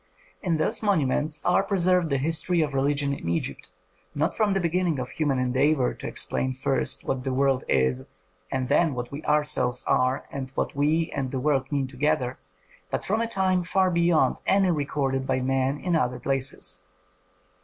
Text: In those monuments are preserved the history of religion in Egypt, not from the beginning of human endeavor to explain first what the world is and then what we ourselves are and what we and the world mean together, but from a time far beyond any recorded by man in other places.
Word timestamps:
In 0.41 0.57
those 0.57 0.81
monuments 0.81 1.41
are 1.45 1.61
preserved 1.61 2.09
the 2.09 2.17
history 2.17 2.63
of 2.63 2.73
religion 2.73 3.13
in 3.13 3.29
Egypt, 3.29 3.69
not 4.15 4.33
from 4.33 4.53
the 4.53 4.59
beginning 4.59 4.97
of 4.97 5.09
human 5.11 5.37
endeavor 5.37 5.93
to 5.93 6.07
explain 6.07 6.53
first 6.53 7.03
what 7.03 7.23
the 7.23 7.31
world 7.31 7.63
is 7.69 8.07
and 8.51 8.67
then 8.67 8.95
what 8.95 9.11
we 9.11 9.21
ourselves 9.25 9.83
are 9.85 10.25
and 10.31 10.51
what 10.55 10.75
we 10.75 11.11
and 11.11 11.29
the 11.29 11.39
world 11.39 11.71
mean 11.71 11.85
together, 11.85 12.39
but 12.89 13.03
from 13.03 13.21
a 13.21 13.27
time 13.27 13.63
far 13.63 13.91
beyond 13.91 14.39
any 14.47 14.71
recorded 14.71 15.27
by 15.27 15.39
man 15.39 15.77
in 15.77 15.95
other 15.95 16.17
places. 16.19 16.81